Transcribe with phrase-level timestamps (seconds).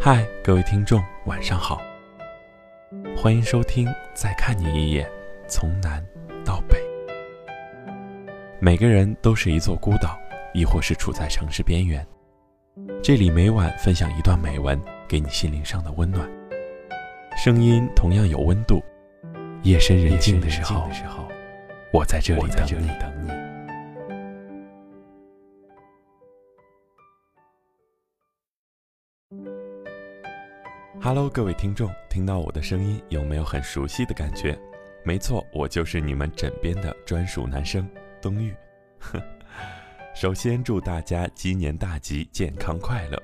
[0.00, 1.78] 嗨，各位听众，晚上好，
[3.14, 5.06] 欢迎收听《再看你一眼》，
[5.46, 6.02] 从南
[6.42, 6.78] 到北。
[8.58, 10.18] 每个人都是一座孤岛，
[10.54, 12.02] 亦或是处在城市边缘。
[13.02, 16.26] 这里每晚分享一段美文，给你心灵上的温暖。
[17.36, 18.82] 声音同样有温度。
[19.62, 20.88] 夜深人静的时候，
[21.92, 22.66] 我在这里等
[23.22, 23.39] 你。
[31.02, 34.58] Hello，各位听众，听到我的声音有没有很熟悉的感觉？
[35.02, 37.88] 没错，我就是你们枕边的专属男生
[38.20, 38.54] 冬玉。
[40.14, 43.18] 首先祝大家鸡年大吉，健康快乐。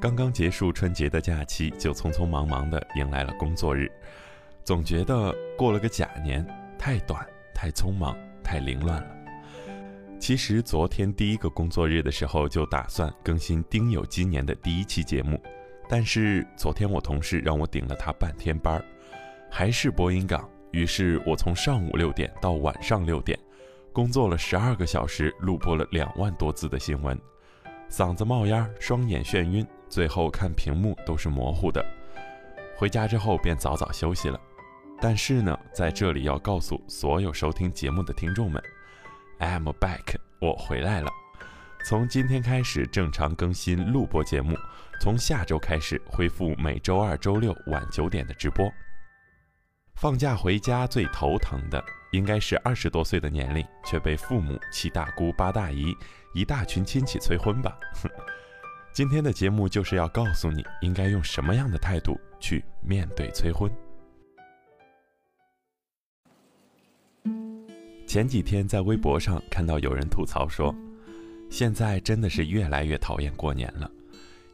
[0.00, 3.88] 刚刚结束春节的假期，就匆匆忙忙的迎来了工作日，
[4.64, 6.44] 总觉得过了个假年，
[6.76, 9.16] 太短、太匆忙、太凌乱了。
[10.18, 15.40] 其实昨天第一个工作日的时候，就打算更新丁酉鸡年的第一期节目。
[15.90, 18.84] 但是昨天我同事让我顶了他半天班儿，
[19.50, 20.48] 还是播音岗。
[20.70, 23.36] 于是我从上午六点到晚上六点，
[23.92, 27.20] 工作了十二个小时，录播了两万多字的新闻，
[27.90, 31.84] 嗓子冒烟，双眼眩晕，最后看屏幕都是模糊的。
[32.76, 34.40] 回家之后便早早休息了。
[35.00, 38.62] 但是呢，在这里要告诉所有收听节目的听众们
[39.40, 41.10] ，I'm back，我回来了。
[41.82, 44.56] 从今天开始正常更新录播节目，
[45.00, 48.70] 从下周开始恢复每周二、周六晚九点的直播。
[49.96, 55.94] 放假回家最头疼的应该是二十多岁的年龄却被父母、七大姑八大姨
[56.34, 57.76] 一大群亲戚催婚吧。
[57.94, 58.08] 哼
[58.92, 63.70] 今天的节目就是要告诉你应该用什么样的态度去面对催婚。
[68.06, 70.74] 前几天在微博上看到有人吐槽说。
[71.50, 73.90] 现在真的是越来越讨厌过年了，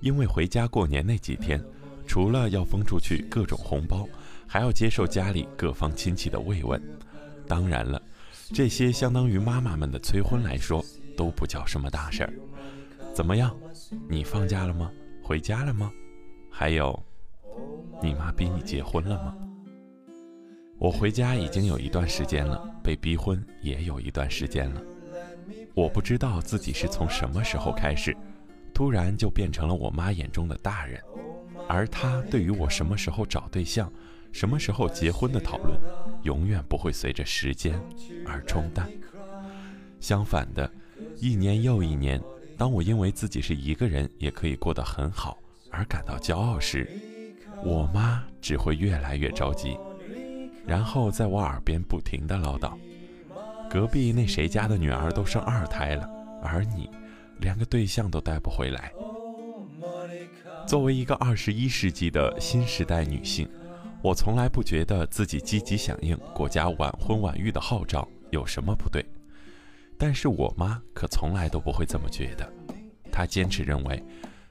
[0.00, 1.62] 因为回家过年那几天，
[2.06, 4.08] 除了要封出去各种红包，
[4.46, 6.80] 还要接受家里各方亲戚的慰问。
[7.46, 8.00] 当然了，
[8.54, 10.82] 这些相当于妈妈们的催婚来说，
[11.16, 12.32] 都不叫什么大事儿。
[13.12, 13.54] 怎么样，
[14.08, 14.90] 你放假了吗？
[15.20, 15.92] 回家了吗？
[16.50, 16.98] 还有，
[18.00, 19.34] 你妈逼你结婚了吗？
[20.78, 24.80] 我回家已经有一段时间了，被逼婚也有一段时间了。
[25.74, 28.16] 我不知道自己是从什么时候开始，
[28.72, 31.00] 突然就变成了我妈眼中的大人，
[31.68, 33.92] 而她对于我什么时候找对象、
[34.32, 35.78] 什么时候结婚的讨论，
[36.22, 37.80] 永远不会随着时间
[38.26, 38.88] 而冲淡。
[40.00, 40.70] 相反的，
[41.16, 42.20] 一年又一年，
[42.56, 45.38] 当我因为自己是一个人也可以过得很好
[45.70, 46.88] 而感到骄傲时，
[47.64, 49.78] 我妈只会越来越着急，
[50.66, 52.76] 然后在我耳边不停地唠叨。
[53.74, 56.08] 隔壁那谁家的女儿都生二胎了，
[56.40, 56.88] 而你
[57.40, 58.92] 连个对象都带不回来。
[60.64, 63.50] 作为一个二十一世纪的新时代女性，
[64.00, 69.04] 我从来不觉得自己积极响应国家晚婚晚育的号召有什么不对。
[69.98, 72.48] 但是我妈可从来都不会这么觉得，
[73.10, 74.00] 她坚持认为，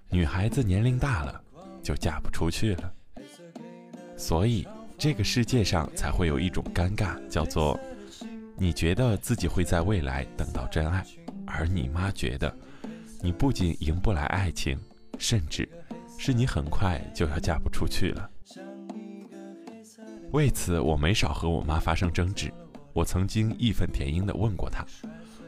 [0.09, 1.41] 女孩子年龄大了
[1.81, 2.93] 就嫁不出去了。
[4.17, 4.67] 所以
[4.97, 7.79] 这个世界上才会有一种尴尬，叫做。
[8.63, 11.05] 你觉得自己会在未来等到真爱，
[11.45, 12.57] 而你妈觉得，
[13.21, 14.79] 你不仅赢不来爱情，
[15.19, 15.67] 甚至
[16.17, 18.29] 是你很快就要嫁不出去了。
[20.31, 22.49] 为此，我没少和我妈发生争执。
[22.93, 24.85] 我曾经义愤填膺地问过她，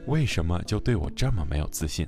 [0.07, 2.05] 为什么就对我这么没有自信？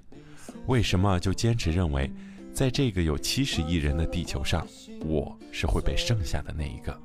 [0.66, 2.12] 为什么就坚持认为，
[2.52, 4.68] 在这个有七十亿人的地球上，
[5.06, 7.02] 我是会被剩下的那一个？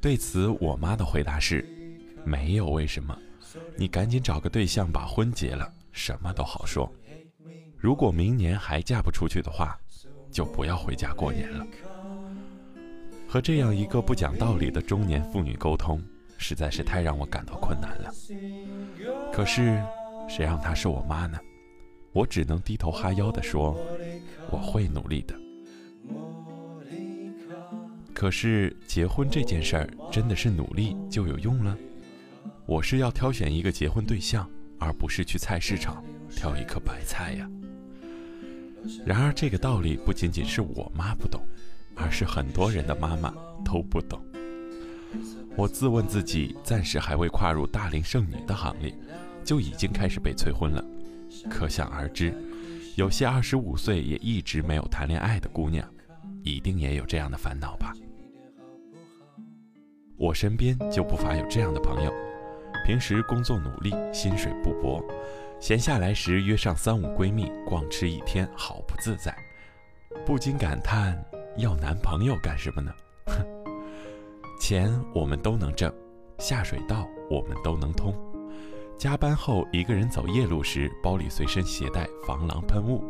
[0.00, 1.68] 对此，我妈的回答是。
[2.24, 3.16] 没有为什么，
[3.76, 6.90] 你赶紧找个对象把婚结了，什么都好说。
[7.76, 9.78] 如果明年还嫁不出去的话，
[10.30, 11.66] 就不要回家过年了。
[13.28, 16.02] 和这样一个不讲道理的中年妇女沟通，
[16.38, 18.10] 实在是太让我感到困难了。
[19.32, 19.82] 可是，
[20.28, 21.38] 谁让她是我妈呢？
[22.12, 23.76] 我只能低头哈腰地说，
[24.50, 25.34] 我会努力的。
[28.14, 31.76] 可是，结婚这件事儿，真的是努力就有用了？
[32.66, 37.48] 我是要挑选一个结婚对象，而不是去菜市场挑一颗白菜呀。
[39.04, 41.42] 然而，这个道理不仅仅是我妈不懂，
[41.94, 43.34] 而是很多人的妈妈
[43.64, 44.18] 都不懂。
[45.56, 48.92] 我自问自己，暂时还未跨入大龄剩女的行列，
[49.44, 50.82] 就已经开始被催婚了。
[51.50, 52.34] 可想而知，
[52.96, 55.86] 有些二十五岁也一直没有谈恋爱的姑娘，
[56.42, 57.92] 一定也有这样的烦恼吧？
[60.16, 62.12] 我身边就不乏有这样的朋友。
[62.84, 65.02] 平时工作努力，薪水不薄，
[65.58, 69.34] 闲下来时约上三五闺蜜逛吃一天，好不自在。
[70.24, 71.22] 不禁感叹：
[71.56, 72.92] 要男朋友干什么呢？
[73.26, 73.44] 哼，
[74.60, 75.92] 钱我们都能挣，
[76.38, 78.14] 下水道我们都能通。
[78.96, 83.02] 加班后一个人走夜路时，包里随身携带防狼喷雾，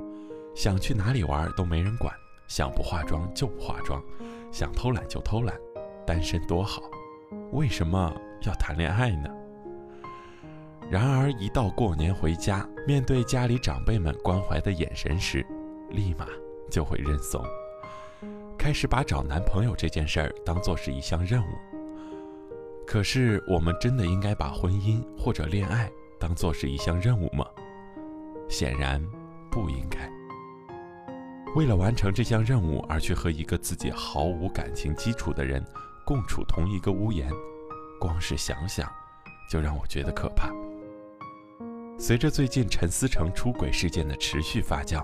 [0.54, 2.14] 想去哪里玩都没人管，
[2.48, 4.02] 想不化妆就不化妆，
[4.50, 5.54] 想偷懒就偷懒，
[6.06, 6.82] 单身多好，
[7.52, 9.28] 为什么要谈恋爱呢？
[10.90, 15.44] 然而一到过年回家，面对家里长辈们关怀的眼神时，
[15.90, 16.26] 立马。
[16.70, 17.44] 就会认怂，
[18.58, 21.46] 开始把找男朋友这件事儿当做是一项任务。
[22.84, 25.88] 可是，我们真的应该把婚姻或者恋爱
[26.18, 27.46] 当做是一项任务吗？
[28.48, 29.00] 显然
[29.52, 30.10] 不应该。
[31.54, 35.64] 为了完成这项任务而去和一个自己毫无感情基础的人
[36.04, 37.30] 共处同一个屋檐，
[38.00, 38.90] 光是想想，
[39.48, 40.50] 就让我觉得可怕。
[42.06, 45.02] 随着最近陈思诚出轨事件的持续发酵。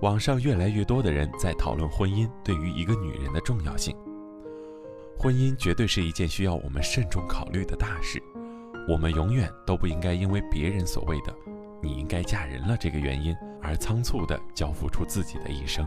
[0.00, 3.94] 网上越来越多的人在讨论婚姻对于一个女人的重要性。
[5.18, 8.18] 婚姻绝对是一件需要我们慎重考虑的大事，
[8.88, 11.34] 我们永远都不应该因为别人所谓的
[11.82, 15.86] “你应该嫁人了”这个原因而仓促地交付出自己的一生。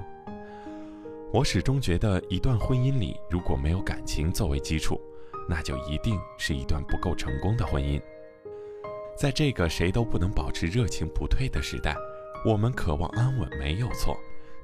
[1.34, 5.02] 我始终觉得，一段婚姻里如果没有感情作为基础，
[5.50, 8.00] 那就一定是一段不够成功的婚姻。
[9.18, 11.96] 在这个谁都不能保持热情不退的时代。
[12.46, 14.16] 我们渴望安稳没有错，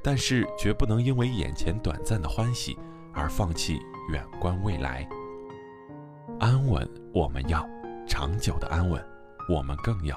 [0.03, 2.77] 但是绝不能因为眼前短暂的欢喜
[3.13, 3.79] 而放弃
[4.11, 5.07] 远观未来。
[6.39, 7.67] 安稳我们要，
[8.07, 9.03] 长久的安稳
[9.49, 10.15] 我们更要。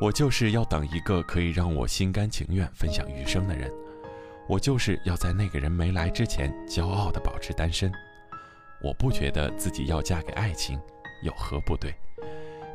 [0.00, 3.72] 我就是要等一个可以让我心甘情愿分享余生的人，
[4.48, 7.90] 我就是要在那个人没来之前骄傲地保持单身。
[8.82, 10.78] 我不觉得自己要嫁给爱情
[11.22, 11.94] 有何不对，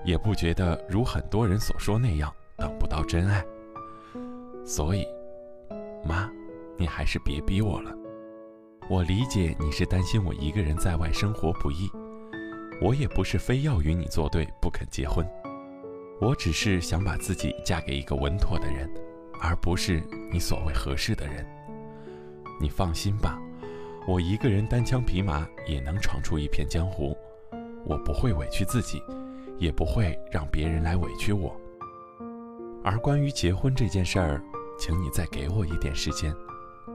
[0.03, 2.33] 也不觉得如很多人所说那样。
[2.59, 3.45] 等不到真爱，
[4.65, 5.05] 所以，
[6.03, 6.27] 妈，
[6.75, 7.95] 你还是别逼我了。
[8.89, 11.87] 我理解你是担心我一个人在外生活不易，
[12.81, 15.23] 我也不是非要与你作对不肯结婚，
[16.19, 18.91] 我只是想把自己嫁给一个稳妥的人，
[19.39, 20.01] 而不是
[20.33, 21.45] 你所谓合适的人。
[22.59, 23.39] 你放心吧，
[24.07, 27.15] 我一个人单枪匹马也能闯出一片江湖，
[27.85, 28.99] 我不会委屈自己，
[29.57, 31.55] 也不会让别人来委屈我。
[32.83, 34.41] 而关于结婚这件事儿，
[34.79, 36.33] 请你再给我一点时间，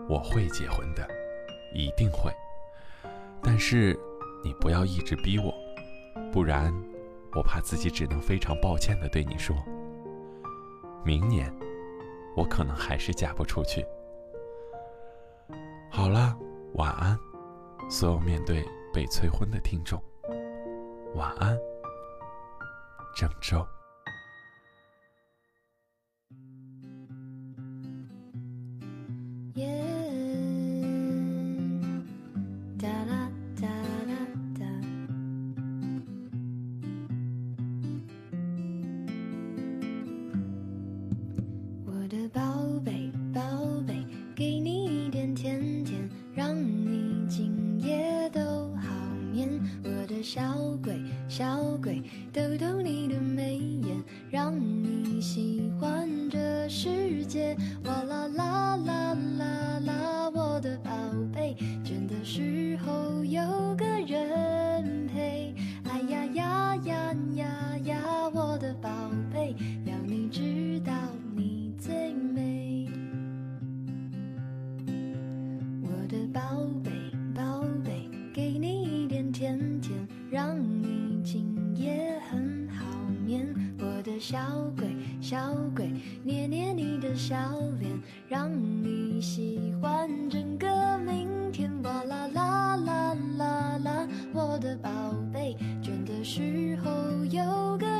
[0.08, 1.06] 我会结婚的，
[1.74, 2.32] 一定会。
[3.42, 3.98] 但是
[4.42, 5.52] 你不要一直逼我，
[6.32, 6.72] 不然
[7.34, 9.56] 我怕自己只能非常抱歉的对你说，
[11.04, 11.52] 明年
[12.36, 13.84] 我可能还是嫁不出去。
[15.90, 16.34] 好了，
[16.74, 17.18] 晚安，
[17.90, 18.64] 所有面对
[18.94, 20.00] 被催婚的听众，
[21.14, 21.58] 晚安，
[23.22, 23.64] 郑州。
[80.32, 82.86] 让你今夜很好
[83.22, 83.46] 眠，
[83.78, 84.38] 我的小
[84.78, 84.88] 鬼，
[85.20, 85.92] 小鬼，
[86.24, 87.36] 捏捏你的小
[87.78, 87.92] 脸，
[88.30, 88.50] 让
[88.82, 91.70] 你喜欢整个明天。
[91.82, 94.90] 哇啦啦啦啦啦，我的宝
[95.34, 96.90] 贝，倦的时候
[97.26, 97.91] 有个